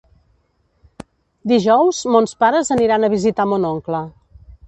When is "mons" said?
2.17-2.33